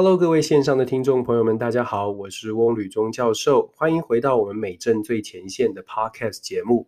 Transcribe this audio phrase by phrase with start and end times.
[0.00, 6.86] Hello，各位线上的听众朋友们，大家好，我是翁履中教授，欢迎回到我们美政最前线的 Podcast 节目。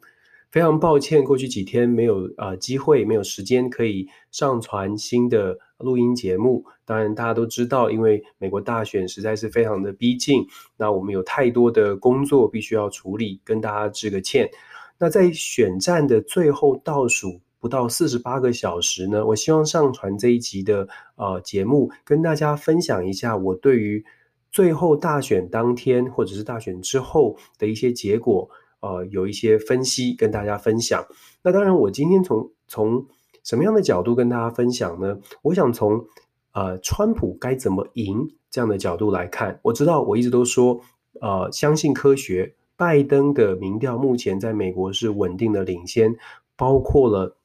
[0.52, 6.64] 非常抱歉，过去几天没有呃机会，没有时间可以上传新的录音节目。
[6.84, 10.46] 当然，大家都知道，因为美国大选实在是非常的逼近，
[10.76, 14.48] 那我们有太多的工作必须要处理，跟大家致个歉。
[14.96, 17.40] 那在选战的最后倒数。
[17.60, 24.02] 不到四十八个小时呢，我希望上传这一集的呃节目，跟大家分享一下我对于
[24.50, 28.48] 最后大选当天或者是大选之后的一些结果，
[28.80, 31.04] 呃，有一些分析跟大家分享。
[31.42, 33.06] 那当然，我今天从从
[33.44, 35.18] 什么样的角度跟大家分享呢？
[35.42, 36.06] 我想从
[36.52, 39.60] 呃，川普该怎么赢这样的角度来看。
[39.62, 40.80] 我知道我一直都说，
[41.20, 46.16] 呃，相信科学，拜登的民调目前在美国是稳定的领先，
[46.56, 47.36] 包括了。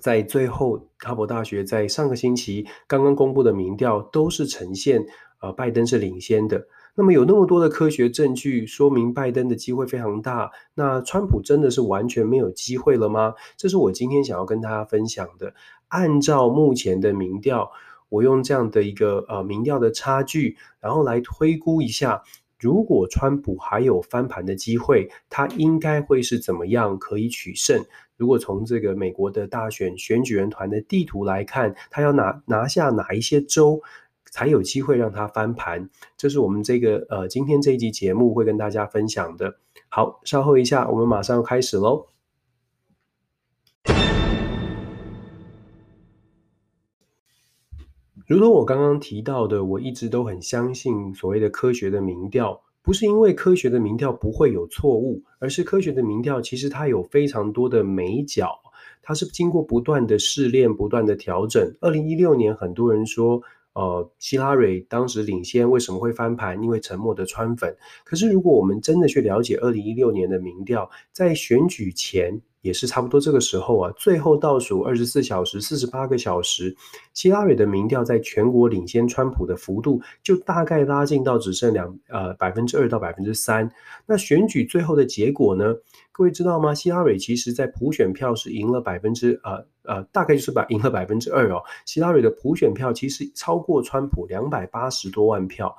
[0.00, 5.04] 在最后，哈佛大学在上个星期刚刚公布的民调都是呈现，
[5.40, 6.66] 呃，拜登是领先的。
[6.94, 13.34] 那么有那么多的科学证据说明拜登的机会非常大，那川普真的是完全没有机会了吗？
[13.56, 15.54] 这是我今天想要跟大家分享的。
[15.88, 17.70] 按照目前的民调，
[18.08, 22.20] 我用这样的一个呃民调的差距，然后来推估一下，
[22.58, 27.84] 如果川普还有翻盘的机会，他应该会是怎么样可以取胜？
[28.18, 33.80] 如果从这个美国的大选选举人团的地图来看，他要拿拿下哪一些州
[34.30, 35.88] 才有机会让他翻盘？
[36.16, 39.58] 这是我们这个呃今天这一集节目会跟大家分享的。
[39.88, 42.08] 好，稍后一下，我们马上开始喽。
[48.26, 52.62] 如同我刚刚提到的，我一直都很相信所谓的科学的民调。
[52.82, 58.58] 不是因为科学的民调不会有错误，而是科学的民调其实它有非常多的美角，
[59.02, 61.74] 它是经过不断的试炼、不断的调整。
[61.80, 63.42] 二零一六年，很多人说，
[63.78, 66.60] 呃，希拉蕊当时领先，为什么会翻盘？
[66.60, 67.76] 因为沉默的川粉。
[68.04, 72.40] 可是如果我们真的去了解二零一六年的民调，在选举前。
[72.60, 76.76] 也是差不多这个时候啊，最后倒数二十四小时、四十八个小时，
[77.14, 83.70] 希拉蕊的民调在全国领先川普的幅度就大概拉近到只剩两呃百分之二到百分之三。
[84.06, 85.72] 那选举最后的结果呢？
[86.10, 86.74] 各位知道吗？
[86.74, 91.60] 希拉蕊其实在普选票是赢了百分之呃呃，大概就是把赢了百分之二哦。
[91.86, 95.76] 希拉蕊的普选票其实超过川普两百八十多万票。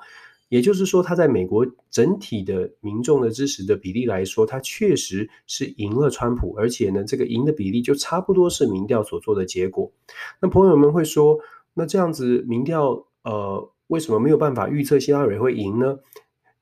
[0.50, 9.92] 也就是说，他在美国整体的民众的支持的比例来说，他确实是赢了川普，而且呢，这个赢的比例就差不多是民调所做的结果。
[10.42, 11.38] 那朋友们会说，
[11.72, 15.96] 那这样子民调，呃，为什么没有办法预测希拉蕊会赢呢？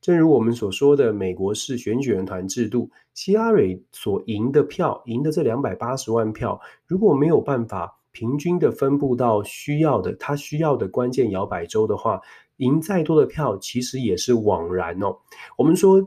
[0.09, 12.19] 正如我们所说的，美国是选举人团制度，希拉蕊所赢的票，赢的这两百八十万票，如果没有办法平均的分布到需要的他需要的关键摇摆州的话，
[12.57, 15.15] 赢再多的票，其实也是枉然哦。
[15.59, 16.03] 我们说，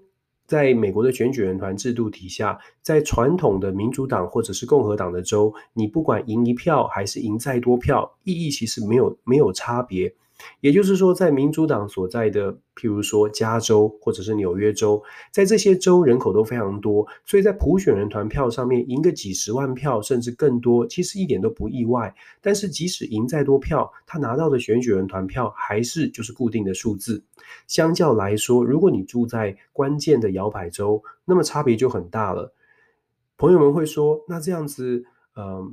[0.47, 10.11] 在美国的选举人团制度底下，在传统的民主党或者是共和党的州，你不管赢一票还是赢再多票，意义其实没有没有差别。
[10.59, 22.13] 也就是说，在民主党所在的，譬如说加州或者是纽约州，在这些州人口都非常多，所以在普选人团票上面赢个几十万票甚至更多，其实一点都不意外。
[22.41, 27.23] 但是即使赢再多票，他拿到的选举人团票还是就是固定的数字。
[27.67, 32.53] 相较来说，如果你住在关键的摇摆州，那么差别就很大了。
[33.37, 35.03] 朋友们会说，那这样子，
[35.35, 35.71] 呃，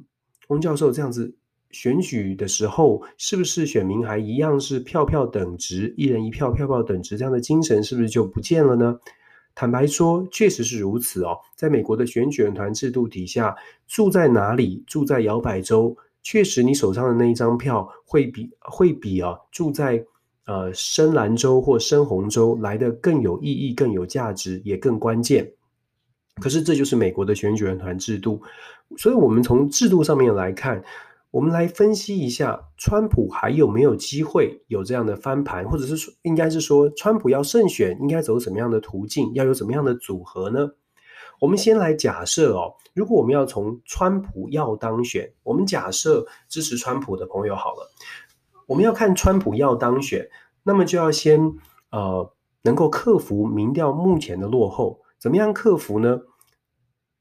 [0.48, 1.34] 翁教授这样子。
[1.70, 8.98] 选举的时候，是不是选民还一样是票票等值，一人一票，票票等值这样的精神是不是就不见了呢？
[9.54, 11.36] 坦白说，确实是如此哦。
[11.56, 13.54] 在美国的选举人团制度底下，
[13.86, 20.02] 住在哪里，住在摇摆州，确实你手上的那一张票会比会比啊住在
[20.46, 25.50] 呃深蓝州或深红州来得更有意义、更有价值，也更关键。
[26.40, 28.40] 可是这就是美国的选举人团制度，
[28.96, 30.82] 所以我们从制度上面来看。
[31.30, 40.70] 我们来分析一下，川普还有没有机会有这样的翻盘，或者是说，应该是说，川普要胜选，应该走什么样的途径，要有怎么样的组合呢？
[41.40, 47.90] 我们先来假设哦，如果我们要从川普要当选，我们假设支持川普的朋友好了，
[48.66, 50.28] 我们要看川普要当选，
[50.62, 51.52] 那么就要先
[51.90, 52.32] 呃，
[52.62, 56.20] 能够克服民调目前的落后，怎么样克服呢？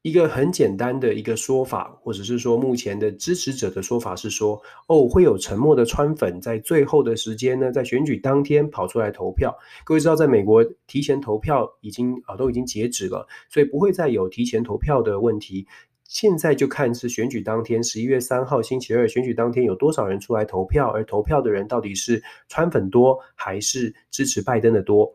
[0.08, 9.54] 一个很简单的一个说法，或者是说目前的支持者的说法是说，哦，会有沉默的川粉在最后的时间呢，在选举当天跑出来投票。
[9.84, 15.66] 各位知道，在美国提前投票已经啊都已经截止了，所以不会再有提前投票的问题。
[16.04, 25.14] 现在就看是选举当天，十一月三号星期二选举当天有多少人出来投票，而投票的人到底是川粉多还是支持拜登的多？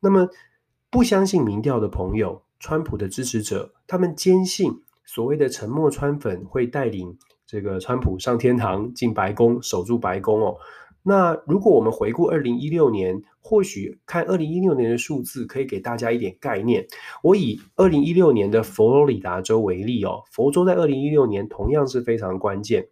[0.00, 0.28] 那么
[0.90, 4.72] 不相信民调的朋友，川普的支持者，他们坚信
[5.04, 7.16] 所谓的沉默川粉会带领
[7.46, 10.56] 这个川普上天堂进白宫守住白宫哦。
[11.06, 16.86] 那如果我们回顾二零一六年，或许看二零一六年的数字，可以给大家一点概念。
[17.22, 22.88] 我以二零一六年的佛罗里达州为例哦，佛州在二零一六年同样是非常关键。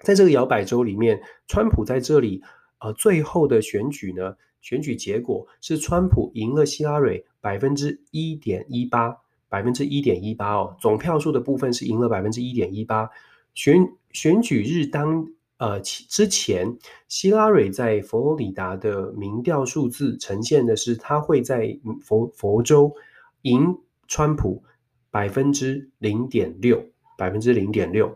[0.00, 2.42] 在这个摇摆州里面，川普在这里，
[2.80, 4.36] 呃，最后的选举呢，
[4.66, 9.16] 选举结果是川普赢了希拉蕊百分之一点一八，
[9.48, 13.08] 百分之一点一八哦，总票数的部分是赢了百分之一点一八。
[13.54, 15.28] 选选举日当。
[15.58, 16.76] 呃，之前
[17.08, 22.94] 希拉蕊在佛罗里达的民调数字呈现的是，他会在佛佛州
[23.40, 24.62] 赢川普
[25.10, 26.84] 百分之零点六，
[27.16, 28.14] 百分之零点六。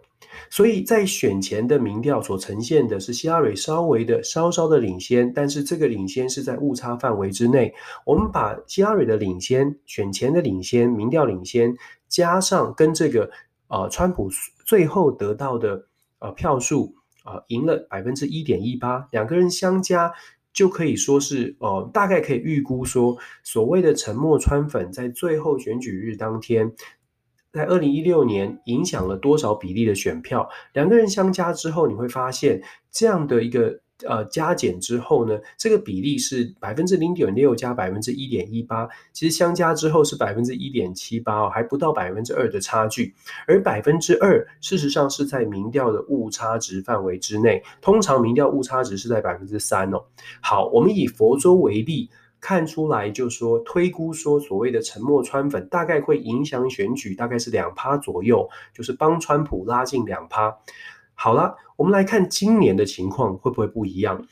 [0.50, 7.74] 所以在选前的民调所呈现的是希拉蕊稍微的稍稍的领先，但是这个领先是在误差范围之内。
[8.04, 11.74] 我们把希拉蕊的领先、选前的领先、民调领先，
[12.08, 13.30] 加上跟这个
[13.68, 14.30] 呃川普
[14.64, 15.86] 最后得到的
[16.18, 16.94] 呃票数。
[17.22, 20.10] 啊，赢了百分之一点一八，两个人相加
[20.54, 23.14] 就可以说是，呃，大概可以预估说，
[23.44, 26.72] 所谓的沉默川粉在最后选举日当天，
[27.52, 30.48] 在二零一六年影响了多少比例的选票？
[30.72, 33.80] 两个人相加之后，你会发现这样的一个。
[34.08, 43.14] 呃，加减之后呢，这个比例是百分之零点六加百分之一点一八，其实相加之后是百分之一点七八哦，还不到百分之二的差距。
[43.46, 50.02] 而百分之二，事实上是在民调的误差值范围之内，通常民调误差值是在百分之三哦。
[50.40, 52.08] 好，我们以佛州为例，
[52.40, 60.58] 看出来就说推估说，所谓的沉默川粉大概会影响选举，大概是两趴左右，就是帮川普拉近两趴。
[61.14, 64.26] 好了，我们来看今年的情况会不会不一样？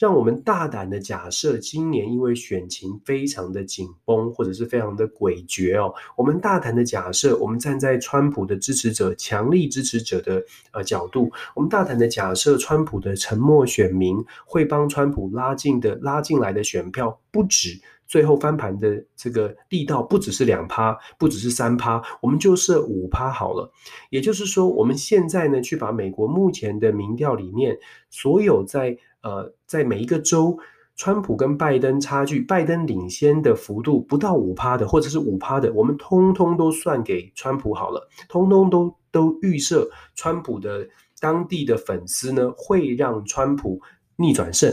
[0.00, 5.92] 让我们大胆的假设，今年因为选情非常的紧绷，或者是非常的诡谲哦。
[6.16, 10.42] 我们大胆的假设，我们站在川普的支持者、强力支持者的
[10.72, 14.16] 呃角度，我们大胆的假设，川普的沉默选民
[14.46, 17.78] 会帮川普拉进的拉进来的选票不止。
[18.06, 23.70] 最后翻盘的这个力道不只是两趴，不只是三趴，我们就设五趴好了。
[24.08, 30.58] 也就是说，我们现在呢，去把美国目前的民调里面所有在呃在每一个州，
[30.96, 40.86] 川普跟拜登差距，拜登领先的幅度不到五趴的，或者是五趴的，我们通通都算给川普好了，通通都都预设川普的
[41.20, 43.80] 当地的粉丝呢，会让川普
[44.16, 44.70] 逆转胜。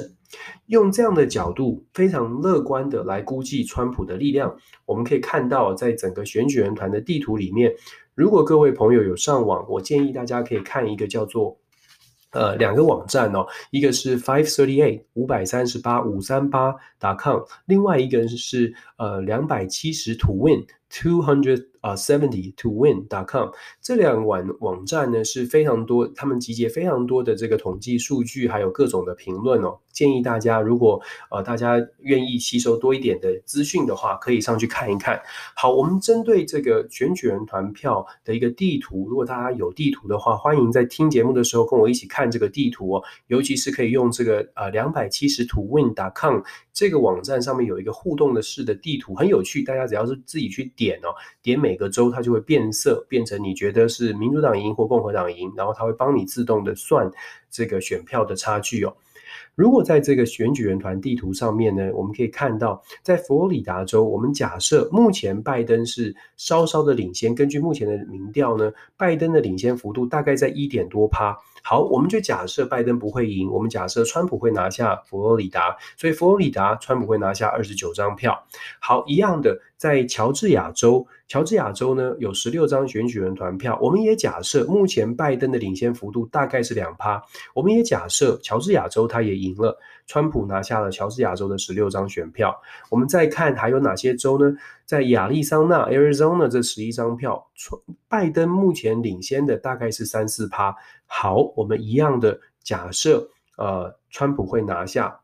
[0.65, 4.53] 用这样的角度，非常乐观的来估计川普的力量。
[4.85, 7.73] 我们可以看到，在整个选举人团的地图里面，
[8.13, 11.57] 如果各位朋友有上网，我建议大家可以看一个叫做
[12.37, 21.67] 呃两个网站哦，一个是 five thirty eight 五百三十八五三八 dot com，另外一个是呃两百七十 twin two hundred。
[21.79, 23.49] 啊，seventy to win dot com
[23.81, 29.77] 这两网网站呢是非常多，他们集结非常多的这个统计数据，还有各种的评论哦。
[29.93, 31.01] 建议大家，如果
[31.31, 35.21] 呃大家愿意吸收多一点的资讯的话，可以上去看一看。
[35.55, 43.03] 好，我们针对这个选举人团票的一个地图，如果大家有地图的话，欢迎在听节目的时候跟我一起看这个地图哦。
[43.27, 46.41] 尤其是可以用这个呃两百七十 to win dot com
[46.73, 51.77] 这个网站上面有一个互动的式的地图，很有趣，大家只要是自己去点哦，点每。
[51.77, 57.11] 个州它就会变色，变成你觉得是民主党赢或共和党赢，然后它会帮你自动的算
[57.51, 58.91] 这个选票的差距哦。
[59.53, 67.35] 如果在这个选举人团地图上面呢，我们可以看到，在佛罗里达州，我们假设目前拜登是稍稍的领先。
[67.35, 71.37] 根据目前的民调呢，拜登的领先幅度大概在一点多趴。
[71.63, 78.41] 好，我们就假设拜登不会赢，我们假设川普会拿下佛罗里达，所以佛罗里达川普会拿下二十九张票。
[78.79, 81.05] 好，一样的，在乔治亚州。
[81.27, 87.21] 乔治亚州呢，有十六张选举人团票，我们也假设目前拜登的领先幅度大概是两趴，
[87.53, 92.59] 我们也假设乔治亚州他也赢了，川普拿下了乔治亚州的十六张选票。
[92.89, 94.57] 我们再看还有哪些州呢？
[94.85, 100.75] 在亚利桑那 （Arizona） 这十一张票，川拜登目前领先的大概是三四趴。
[101.05, 105.19] 好，我们一样的假设，呃，川普会拿下。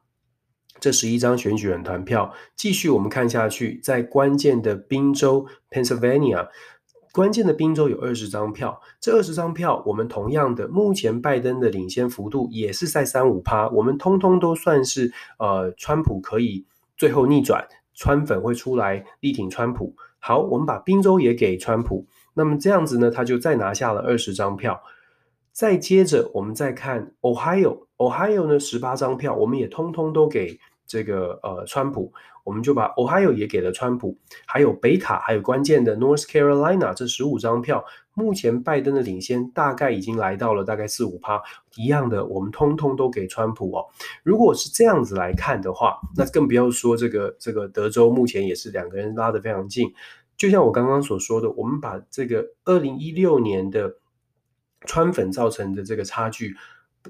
[0.79, 6.49] 这十一张选举人团票，继续我们看下去，在关键的宾州 Pennsylvania，
[7.13, 16.65] 关键的宾州有二十张票，这二十张票我们同样的，目前拜登的领先幅度也是在三五趴，我们通通都算是呃，川普可以
[16.97, 19.95] 最后逆转，川粉会出来力挺川普。
[20.17, 24.81] 好，我们把宾州也给川普，那么这样子呢，他就再拿下了二十张票。
[25.51, 32.11] 再接着，我们再看 Ohio，Ohio 呢十八张票，我们也通通都给这个呃川普，
[32.43, 37.83] 我们就把 Ohio 也给了川普，还有北卡，还有关键的 North Carolina 这十五张票，
[38.13, 41.41] 目前拜登的领先大概已经来到了大概四五趴，
[41.75, 43.85] 一样的，我们通通都给川普哦。
[44.23, 49.93] 如果是这样子来看的话，那更不要说这个这个德州目前也是两个人拉得非常近，
[50.37, 53.95] 就像我刚刚所说的，我们把这个二零一六年的。
[54.85, 56.57] 川粉造成的这个差距，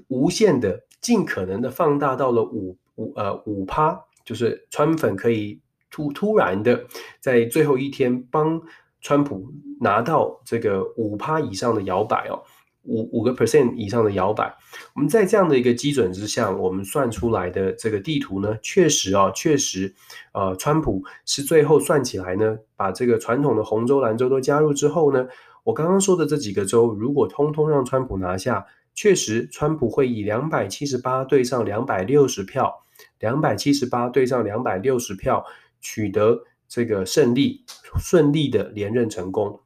[0.06, 6.84] 无限的、尽可能的放大到了五五呃五趴，就是川粉可以突突然的
[7.20, 8.60] 在最后一天帮
[9.00, 12.42] 川普拿到这个五趴以上的摇摆哦，
[12.84, 14.54] 五五个 percent 以上的摇摆。
[14.94, 19.94] 我们在这样的一个基准之下，我们算出来的这个地图呢，确实啊、哦，确实，
[20.32, 25.26] 呃，川普是最后算起来呢，把这个传统的红州、蓝州都加入之后呢。
[25.64, 32.83] 我刚刚说的这几个州，如果通通让川普拿下，确实川普会以两百七十八对上两百六十票，
[33.20, 35.44] 两百七十八对上两百六十票
[35.80, 37.64] 取得这个胜利，
[37.98, 39.60] 顺利的连任成功。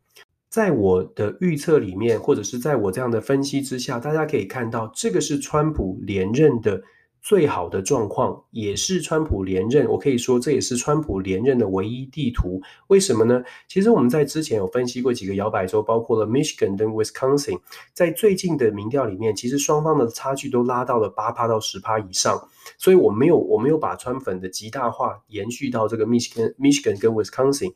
[0.49, 6.83] 在我的预测里面，或者是在我这样的分析之下，大家可以看到，这个是川普连任的。
[7.21, 12.61] 最好的状况也是川普连任，我可以说这也是川普连任的唯一地图。
[12.87, 13.43] 为什么呢？
[13.67, 17.59] 其实我们在之前有分析过几个摇摆州，包括了 Michigan 跟 Wisconsin，
[17.93, 22.49] 在最近的民调里面，其实双方的差距都拉到了八趴到十趴以上。
[22.77, 27.73] 所以我没有我没有把川粉的极大化延续到这个 Michigan Michigan 跟 Wisconsin。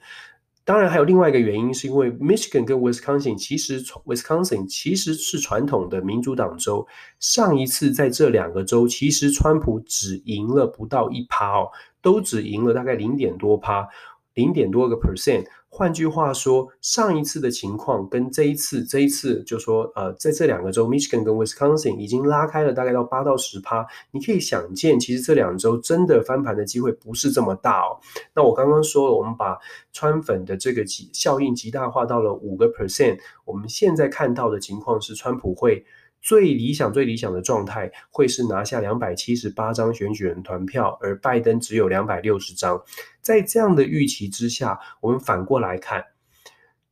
[0.64, 6.87] 当然，还有另外一个原因，是因为 Michigan 跟 Wisconsin 其实 Wisconsin 其实是传统的民主党州。
[7.19, 11.69] 上一次在这两个州，其实川普只赢了不到一趴哦，
[12.00, 13.88] 都只赢了大概零点多趴，
[14.35, 15.47] 零点多个 percent。
[15.75, 23.87] 换句话说，上一次的情况跟这一次，这一次就说，呃，在这两个州，Michigan 跟 Wisconsin 已经拉开了大概到八到十趴。
[24.11, 27.97] 你可以想见，其实这两周真的翻盘的机会不是这么大哦。
[28.35, 29.59] 那我刚刚说了，我们把
[29.95, 33.19] 川粉的这个极效应极大化到了五个 percent。
[33.47, 35.83] 我们现在看到的情况是，川普会。
[36.25, 42.81] 最理想、最理想的状态会是拿下两百七十八张选举人团票，而拜登只有两百六十张。
[43.23, 46.05] 在这样的预期之下，我们反过来看，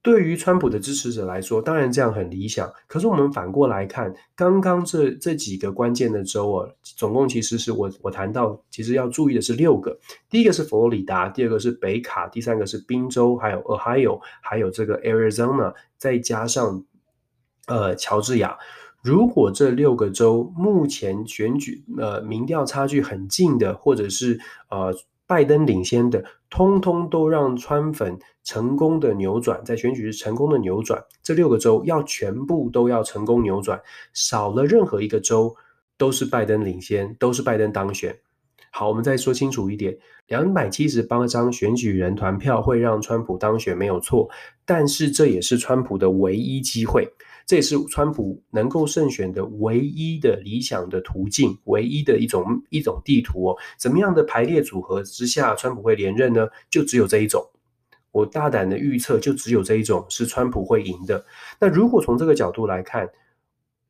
[0.00, 2.72] 对于川普的支持者来说，当然这样很理想。
[2.86, 9.98] 可是我们反过来看，刚刚这这几个关键的州啊，总共其实是我我谈到，其实要注意的是六个。
[10.30, 16.82] 第一个是佛罗里达，第二个是北卡，第三个是宾州，还有 Ohio，还有这个 Arizona，再加上
[17.66, 18.56] 呃乔治亚。
[19.02, 24.94] 如果这六个州目前选举呃民调差距很近的，或者是呃
[25.30, 33.80] 拜登领先的，通通都让川粉成功的扭转，在选举日成功的扭转，这六个州要全部都要成功扭转，
[34.12, 35.54] 少了任何一个州
[35.96, 38.18] 都是拜登领先，都是拜登当选。
[38.72, 39.96] 好，我们再说清楚一点，
[40.26, 44.28] 两百七十八张选举人团票会让川普当选没有错，
[44.66, 47.08] 但是这也是川普的唯一机会。
[47.50, 53.56] 这也是川普能够胜选的唯一的理想的途径，唯一的一种一种地图哦。
[53.76, 56.46] 怎么样的排列组合之下，川普会连任呢？
[56.70, 57.44] 就只有这一种。
[58.12, 61.26] 我大胆的预测，就只有这一种是川普会赢的。
[61.58, 63.10] 那如果从这个角度来看，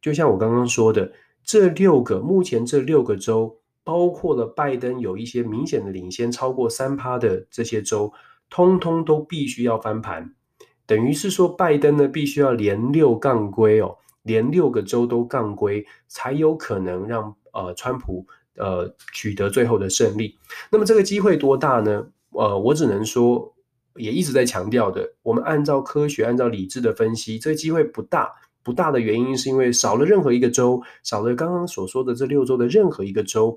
[0.00, 1.12] 就像我刚刚说的，
[1.44, 8.10] 这六个目前这六个州，包括了拜登有一些明显的领先，超过三趴的这些州，
[8.48, 10.34] 通通都必须要翻盘。
[10.90, 20.36] 等于是说，拜登呢必须要连六杠龟哦，连六个州都杠龟，才有可能让呃川普呃取得最后的胜利。
[20.68, 22.04] 那么这个机会多大呢？
[22.30, 23.54] 呃，我只能说，
[23.94, 28.28] 也一直在强调的，我们按照科学、按照理智的分析，这个机会不大。
[28.64, 33.56] 不大的原因是因为少了任何一个州，少了刚刚所说的这六州的任何一个州，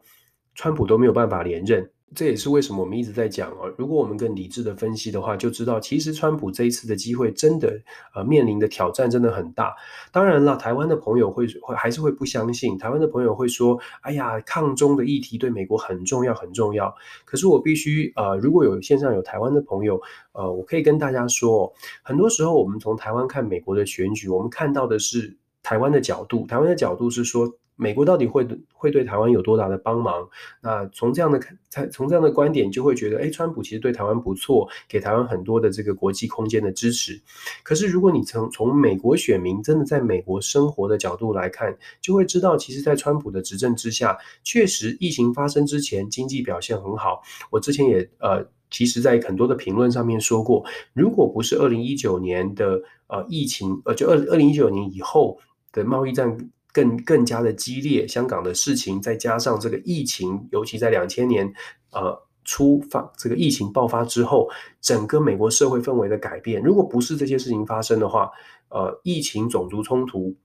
[0.53, 1.89] 川普都没有办法连任。
[2.15, 7.79] 这也是为什么我们一直在讲哦，如果我们更理智的分析的话，就知道其实川普这一次的机会真的
[8.13, 9.75] 呃面临的挑战真的很大。
[10.11, 16.93] 当然了，台湾的朋友会会还是会不相信，台湾的朋友会说：“哎呀，抗中的议题对美国很重要很重要。”
[17.25, 20.01] 可是我必须呃，如果有线上有台湾的朋友，
[20.33, 27.51] 呃，我可以跟大家说，很多时候我们从台湾看美国的选举，我们看到的是台湾的角度，台湾的角度是说。
[27.75, 30.27] 美国到底会会对台湾有多大的帮忙？
[30.61, 37.21] 那从这样的看，从这样的观点，就会觉得，哎，川普其实对台湾不错，给台湾很多的这个国际空间的支持。
[37.63, 47.21] 可是，如果你从从美国选民真的在美国生活的角度来看，就会知道，其实，在川普的执政之下，确实疫情发生之前，经济表现很好。
[47.49, 48.45] 我之前也呃。
[48.69, 55.37] 其实在很多的评论上面说过，如果不是二零一九年的呃疫情，呃，就二二零一九年以后
[55.71, 56.35] 的贸易战
[56.73, 61.53] 更更加的激烈，香港的事情再加上这个疫情，尤其在两千年
[61.91, 64.49] 呃出发这个疫情爆发之后，
[64.81, 68.29] 整个美国社会氛围的改变，如果不是这些事情发生的话，
[68.69, 70.35] 呃，疫情、种族冲突，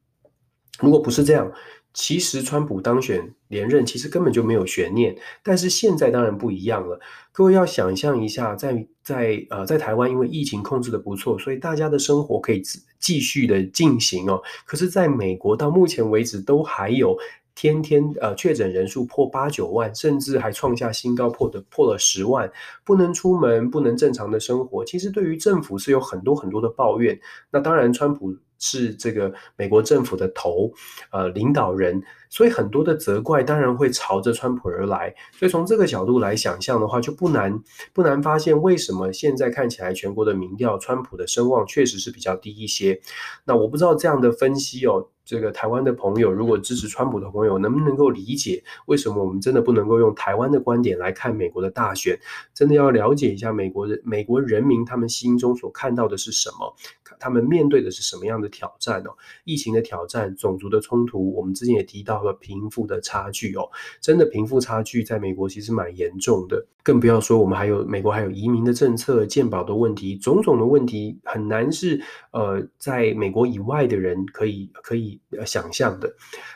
[0.81, 1.51] 如果不是这样。
[2.01, 7.01] 其实，川普当选连任其实根本就没有悬念，但是现在当然不一样了。
[7.33, 12.63] 各位要想象一下，在在呃在台湾，因为疫情控制得不错，所以大家的生活可以
[13.01, 14.41] 继续的进行哦。
[14.65, 17.19] 可是，在美国到目前为止都还有
[17.57, 22.49] 天天呃确诊人数破八九万，甚至还创下新高，破的破了十万，
[22.85, 24.85] 不能出门，不能正常的生活。
[24.85, 27.19] 其实对于政府是有很多很多的抱怨。
[27.51, 28.37] 那当然，川普。
[28.59, 30.73] 是这个美国政府的头，
[31.11, 35.15] 呃，领导人，所以很多的责怪当然会朝着川普而来。
[35.33, 37.63] 所以从这个角度来想象的话，就不难
[37.93, 43.01] 不难发现为什么现在看起来全国的民调，川普的声望确实是比较低一些。
[43.45, 45.09] 那我不知道这样的分析哦。
[45.29, 52.19] 这个台湾的朋友，如果支持川普的朋友，能不能够理解为什么我们真的不能够用台湾的观点来看美国的大选？
[52.55, 56.75] 真的要了解一下美国的美国人民他们心中所看到的是什么，
[57.21, 59.11] 他们面对的是什么样的挑战哦？
[59.45, 63.69] 疫情的挑战，种族的冲突，我们之前也提到了贫富的差距哦，
[64.01, 72.01] 真的贫富差距在美国其实蛮严重的，更不要说我们还有美国还有移民的政策、健保的问题，种种的问题很难是
[72.33, 75.21] 呃在美国以外的人可以可以。
[75.45, 76.13] 想象的。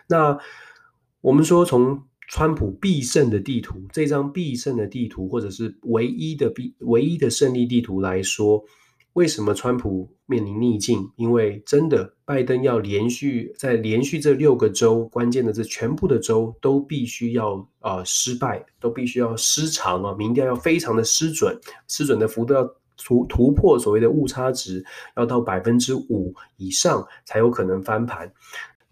[0.09, 0.39] 那
[1.21, 8.65] 我们说，从川普必胜的地图，这张必胜的地图，或者是唯一的必唯一的胜利地图来说，
[9.14, 11.11] 为什么川普面临逆境？
[11.16, 22.75] 因为真的，拜登要连续在连续这六个州，关键的这全部的州都必须要呃失败，都必须要失常啊，民调要非常的失准，失准的幅度要。
[23.04, 24.85] 突突破所谓的误差值，
[25.16, 28.31] 要到百分之五以上才有可能翻盘。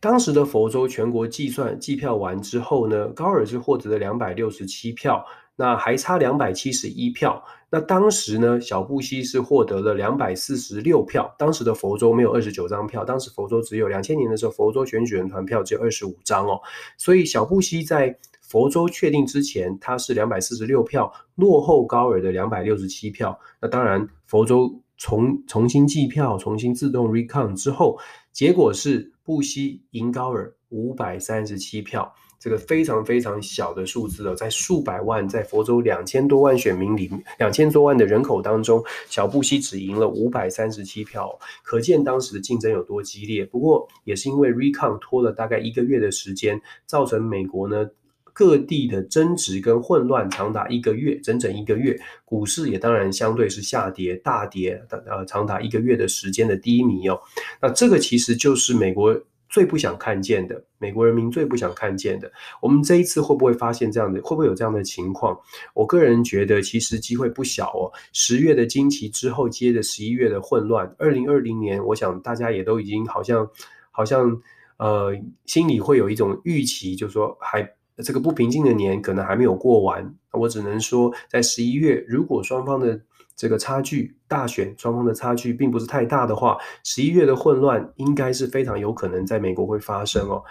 [0.00, 5.24] 当时的佛州全国计算计票完之后呢，高尔是获得了两百六十七票，
[5.60, 7.44] 那还差两百七十一票。
[7.68, 11.34] 那当时呢，小布希是获得了两百四十六票。
[11.38, 16.58] 当时的佛州没有二十九张票，当时佛州只有两千年的时候，佛州选举人团票只有二十五张哦。
[16.96, 23.38] 所以小布希在佛州确定之前，他是两百四十六票，落后高尔的两百六十七票。
[23.60, 27.98] 那当然，佛州重重新计票、重新自动 recount 之后，
[28.32, 43.44] 结果是布希赢高尔五百三十七票，这个非常非常小的数字哦，在数百万，在佛州两千多万选民里，两千多万的人口当中，小布希只赢了五百三十七票，可见当时的竞争有多激烈。
[43.44, 47.90] 不过，也是因为 recount 拖了大概一个月的时间，造成美国呢。
[48.32, 57.20] 各地的争执跟混乱长达一个月，整整一个月，股市也当然相对是下跌大跌，呃，长达一个月的时间的低迷哦。
[57.60, 62.32] 那这个其实就是美国最不想看见的，美国人民最不想看见的。
[62.62, 65.38] 我们这一次会不会发现这样的，会不会有这样的情况？
[65.74, 67.92] 我个人觉得其实机会不小哦。
[68.12, 73.46] 十月的惊奇之后接着十一月的混乱，二零二零年，我想大家也都已经好像
[73.90, 74.40] 好像
[74.78, 77.68] 呃心里会有一种预期，就是说还。
[78.02, 82.98] 这个不平静的年可能还没有过完，我只能说，在十一月，如果双方的
[83.40, 90.44] 这个差距大选双方的差距并不是太大的话，十一月的混乱应该是非常有可能在美国会发生哦。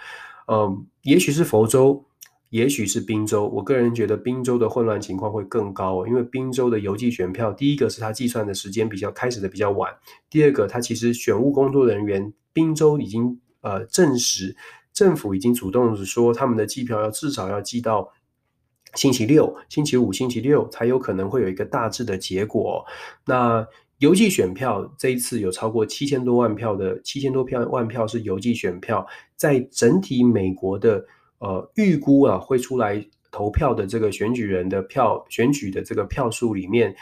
[0.48, 2.04] 嗯，也许是佛州，
[2.48, 3.46] 也许是宾州。
[3.46, 9.94] 我个人觉得宾州的混乱情况会更高哦，因为宾州的邮寄选票，第一个是他计算的时间比较开始的比较晚，
[10.28, 14.56] 第二个他其实选务工作人员宾州已经呃证实。
[14.92, 18.08] 政府已经主动说，他们的计票要至少要寄到
[18.94, 22.84] 星期六、星期五、星期六才有可能会有一个大致的结果。
[23.26, 23.66] 那
[23.98, 31.04] 邮寄选票这一次有超过七千多万票的七千多票万票是邮寄选票，在整体美国的
[31.38, 36.94] 呃预估啊会出来投票的这个选举人的票选举的这个票数里面。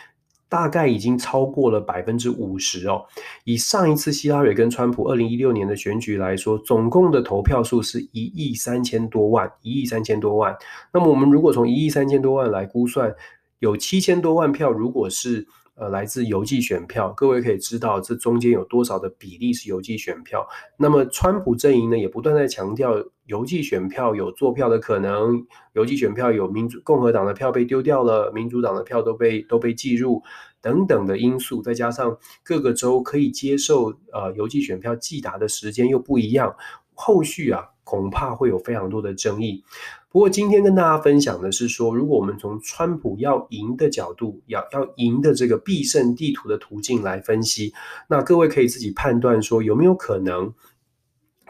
[0.49, 3.05] 大概已经超过了百分之五十哦。
[3.45, 10.57] 以上一次希拉里跟川普二零一六年的选举来说，总共的投票数是一亿三千多万，一亿三千多万。
[10.93, 13.15] 那么我们如果从一亿三千多万来估算，
[13.59, 15.47] 有七千多万票，如果是。
[15.79, 20.45] 呃，来自邮寄选票，各位可以知道这中间有多少的比例是邮寄选票。
[20.77, 30.21] 那么，川普阵营呢也不断在强调，邮寄选票有作票的可能，邮寄选票有民主共和党的票被丢掉了，民主党的票都被都被计入
[30.61, 36.57] 等等的因素，再加上各个州可以接受呃邮寄选票寄达的时间又不一样，
[36.95, 37.69] 后续啊。
[37.89, 39.65] 恐怕会有非常多的争议。
[40.11, 47.73] 不过今天跟大家分享的是说，如果我们从川普要赢的角度，要要赢的这个必胜地图的途径来分析，
[48.11, 50.53] 那各位可以自己判断说有没有可能，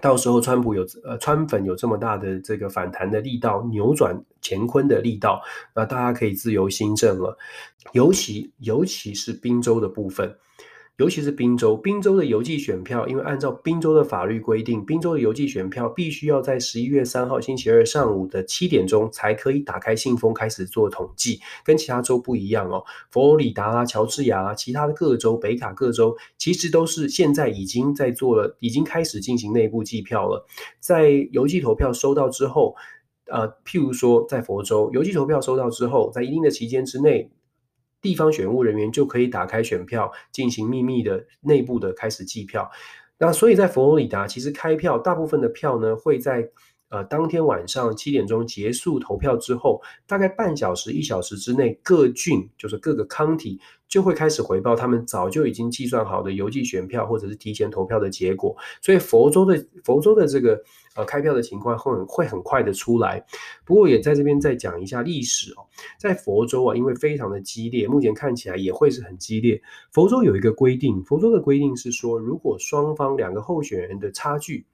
[0.01, 5.43] 到时候川普有呃川粉有这么大的这个反弹的力道，扭转乾坤的力道，
[5.75, 7.37] 那大家可以自由心政了。
[7.95, 10.37] 尤其尤其是宾州的部分。
[10.99, 22.83] 尤其是宾州，宾州的邮寄选票，因为按照宾州的法律规定，宾州的邮寄选票必须要在十一月三号星期二上午的七点钟才可以打开信封开始做统计，跟其他州不一样哦。
[23.13, 30.45] 佛罗里达啊、乔治亚啊，其他的各州、北卡各州，其实都是现在已经在做了，已经开始进行内部计票了。
[30.81, 32.75] 在邮寄投票收到之后，
[33.31, 37.31] 呃，譬如说在佛州，邮寄投票收到之后，在一定的期间之内。
[38.01, 42.71] 地方选务人员就可以打开选票，进行秘密的内部的开始计票。
[43.19, 46.49] 那所以在佛罗里达，其实开票大部分的票呢会在
[46.91, 53.59] 呃当天晚上七点钟结束投票之后，大概半小时一小时之内，各郡就是各个 county。
[53.89, 60.63] 就会开始回报他们早就已经计算好的邮寄选票或者是提前投票的结果，所以佛州的佛州的这个
[60.95, 63.25] 呃开票的情况会会很快的出来。
[63.65, 65.65] 不过也在这边再讲一下历史哦，
[65.99, 69.59] 在佛州啊，因为非常的激烈，目前看起来也会是很激烈。
[69.91, 74.67] 佛州有一个规定，佛州的规定是说，如果双方两个候选人的差距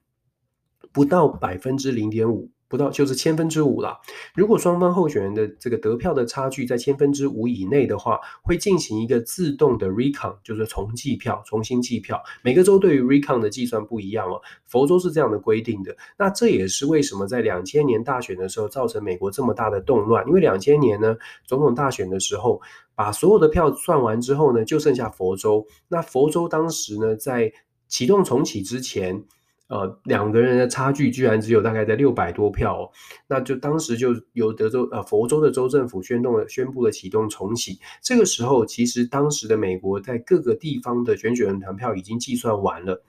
[0.94, 2.50] 不到百分之零点五。
[2.66, 4.00] 不到就是千分之五了。
[4.34, 12.20] 如果双方候选人的这个得票的差距在千分之五以内的话，会进行一个自动的 recount，就是重计票、重新计票。
[12.42, 14.40] 每个州对于 recount 的计算不一样哦。
[14.64, 15.94] 佛州是这样的规定的。
[16.18, 21.14] 那这也是为什么在两千年大选的时候造成美国这么大的动乱，因为两千年呢
[21.46, 22.60] 总统大选的时候，
[22.96, 25.64] 把所有的票算完之后呢，就剩下佛州。
[25.86, 27.52] 那佛州当时呢在
[27.86, 29.22] 启动重启之前。
[29.68, 32.90] 呃，两个人的差距居然只有大概在六百多票，
[33.26, 37.78] 那就当时就由德州呃佛州的州政府宣动了宣布了启动重启。
[38.02, 43.02] 这个时候，其实当时的美国在各个地方的选举人团票已经计算完了。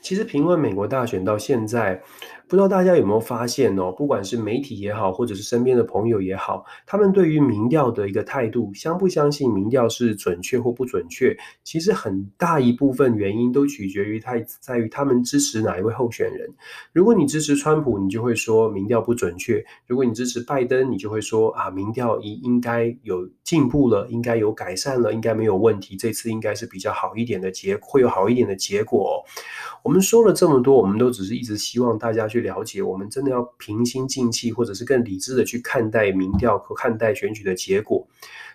[0.00, 2.02] 其实评论美国大选到现在。
[2.50, 11.32] 不知道大家有没有发现哦，不管是媒体也好，或者是身边的朋友也好，他们对于民调的一个态度，相不相信民调是准确或不准确，
[11.62, 16.52] 其实很大一部分原因都取决于他在于他们支持哪一位候选人。
[16.92, 29.24] 如果你支持川普，你就会说民调不准确；如果你支持拜登，你就会说啊，民调应应该有进步了，应该有改善了，应该没有问题，这次应该是比较好一点的结，会有好一点的结果。
[29.84, 32.39] 我们说了这么多，我们都只是一直希望大家去。
[32.40, 38.06] 了解，我们真的要平心静气，或者是更理智的去看待民调和看待选举的结果。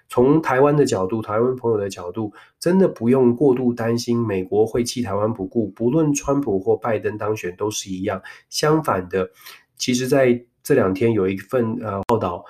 [0.08, 5.68] 从台湾的角度，台湾朋友的角度，真的不用过度担心美国会弃台湾不顾。
[5.70, 8.22] 不论川普或拜登当选都是一样。
[8.50, 9.30] 相反的，
[9.78, 12.46] 其实在这两天有一份呃报道。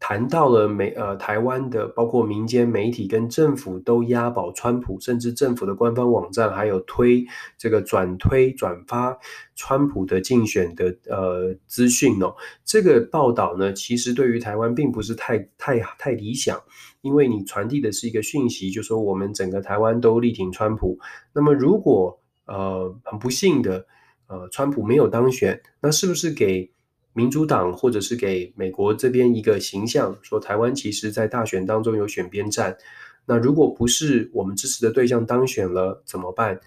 [0.00, 7.24] 谈到了美呃台湾的包括民间媒体跟政府都押宝川普，甚至政府的官方网站还有推
[7.58, 9.16] 这个转推转发
[9.54, 12.34] 川普的竞选的呃资讯哦。
[12.64, 16.58] 这个报道呢，其实对于台湾并不是太太太理想，
[17.02, 20.98] 因为你传递的是一个讯息，就是说我们整个台湾都力挺川普。
[21.34, 23.84] 那么如果呃很不幸的
[24.28, 26.72] 呃川普没有当选，那是不是给？
[27.12, 32.76] 民主党或者是给美国这边一个形象，说台湾其实在大选当中有选边站。
[33.26, 36.60] 那如果不是我们支持的对象当选了怎么办？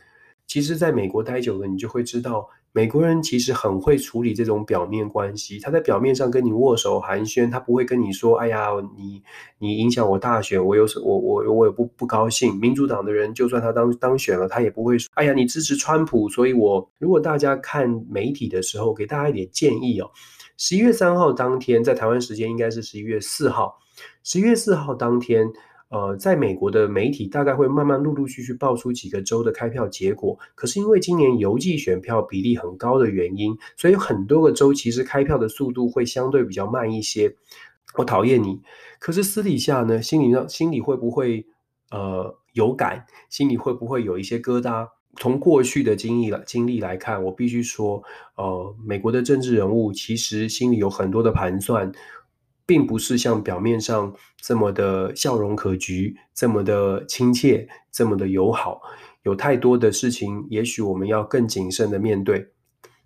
[0.46, 5.60] 其实，在美国待久了，你就会知道，美国人其实很会处理这种表面关系。
[5.60, 9.22] 他在表面上跟你握手寒暄，他不会跟你说：“哎呀，你
[9.60, 20.10] 你影响我大选，我有我我我也不不高兴。”民主党的人就算他当当选了，他也不会说：“哎呀，你支持川普，所以我……”如果大家看媒体的时候，给大家一点建议哦。
[20.58, 23.78] 十一月三号当天，在台湾时间应该是十一月四号。
[24.24, 25.48] 十一月四号当天，
[25.94, 30.40] 呃，在美国的媒体大概会慢慢陆陆续续爆出几个州的开票结果。
[30.56, 37.36] 可是因为今年邮寄选票比例很高的原因，所以很多个州其实开票的速度会相对比较慢一些。
[37.96, 38.60] 我讨厌你，
[38.98, 41.46] 可是私底下呢，心里上心里会不会
[41.92, 43.06] 呃有感？
[43.30, 44.88] 心里会不会有一些疙瘩？
[45.18, 48.02] 从过去的经历来经历来看，我必须说，
[48.36, 51.92] 呃，美国的政治人物其实心里有很多的盘算，
[52.66, 58.82] 并不是像表面上这么的笑容可掬，这么的亲切，这么的友好。
[59.24, 62.50] 有太多的事情，也许我们要更谨慎的面对。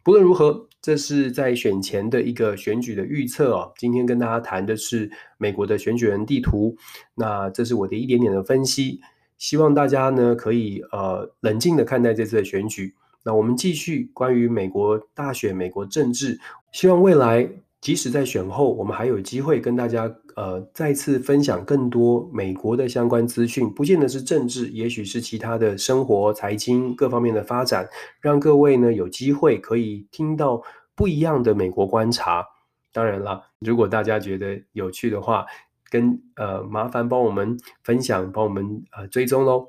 [0.01, 3.73] 不论如何，这是在选前的一个选举的预测哦。
[3.77, 6.75] 今天跟大家谈的是美国的选举人地图，
[7.13, 9.01] 那这是我的一点点的分析。
[9.37, 12.95] 希望大家呢可以呃冷静的看待这次的选举。
[13.23, 16.39] 那我们继续关于美国大选、美国政治，
[16.71, 17.47] 希望未来
[17.79, 27.87] 即使在选后，我们还有机会跟大家呃再次分享更多美国的相关资讯，不见得是政治，也许是其他的生活、财经各方面的发展，
[28.19, 30.61] 让各位呢有机会可以听到
[30.95, 32.45] 不一样的美国观察。
[32.91, 35.45] 当然了，如果大家觉得有趣的话，
[35.91, 39.67] 跟呃麻烦帮我们分享，帮我们呃追踪喽。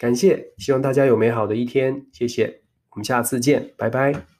[0.00, 4.30] 感谢，希望大家有美好的一天，谢谢，我们下次见，拜拜。